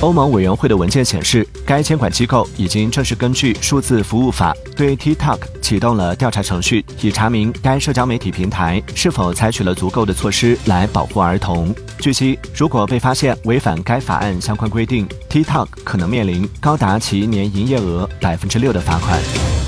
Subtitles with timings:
[0.00, 11.74] 欧盟委员会的文件显示该监管机构已经正式根据数字服务法对 tiktok 启动了调查程序以查明该社交媒体平台是否采取了足够的措施来保护儿童。
[11.98, 19.59] 据悉如果被发现违反该法案相关规定 tiktok 可能面临高达其年营业额百分之六的罚款。